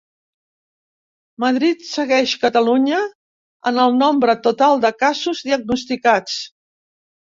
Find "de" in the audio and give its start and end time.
4.87-4.95